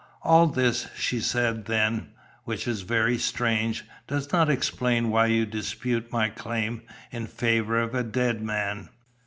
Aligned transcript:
"All 0.23 0.47
this," 0.47 0.87
she 0.95 1.19
said 1.19 1.65
then, 1.65 2.09
"which 2.43 2.67
is 2.67 2.81
very 2.81 3.19
strange, 3.19 3.85
does 4.07 4.31
not 4.33 4.49
explain 4.49 5.11
why 5.11 5.27
you 5.27 5.45
dispute 5.45 6.11
my 6.11 6.27
claim 6.29 6.81
in 7.11 7.27
favour 7.27 7.79
of 7.79 7.93
a 7.93 8.01
dead 8.01 8.41
man. 8.41 8.89